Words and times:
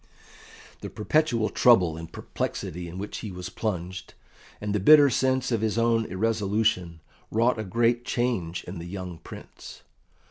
The 0.79 0.89
perpetual 0.89 1.49
trouble 1.49 1.95
and 1.95 2.11
perplexity 2.11 2.87
in 2.87 2.97
which 2.97 3.19
he 3.19 3.31
was 3.31 3.49
plunged, 3.49 4.15
and 4.59 4.73
the 4.73 4.79
bitter 4.79 5.11
sense 5.11 5.51
of 5.51 5.61
his 5.61 5.77
own 5.77 6.07
irresolution, 6.07 7.01
wrought 7.29 7.59
a 7.59 7.63
great 7.63 8.03
change 8.03 8.63
in 8.63 8.79
the 8.79 8.87
young 8.87 9.19
Prince. 9.19 9.83